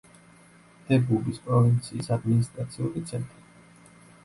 დებუბის 0.87 1.41
პროვინციის 1.51 2.11
ადმინისტრაციული 2.17 3.07
ცენტრი. 3.13 3.97